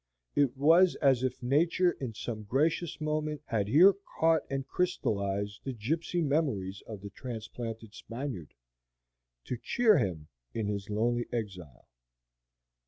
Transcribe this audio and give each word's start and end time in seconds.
It 0.33 0.57
was 0.57 0.95
as 0.95 1.21
if 1.21 1.43
Nature 1.43 1.91
in 1.91 2.15
some 2.15 2.41
gracious 2.41 2.99
moment 2.99 3.43
had 3.45 3.67
here 3.67 3.93
caught 4.17 4.41
and 4.49 4.65
crystallized 4.67 5.59
the 5.63 5.75
gypsy 5.75 6.23
memories 6.23 6.81
of 6.87 7.01
the 7.01 7.11
transplanted 7.11 7.93
Spaniard, 7.93 8.55
to 9.43 9.57
cheer 9.57 9.99
him 9.99 10.27
in 10.55 10.65
his 10.65 10.89
lonely 10.89 11.27
exile. 11.31 11.87